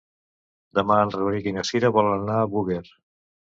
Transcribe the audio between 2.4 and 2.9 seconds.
a Búger.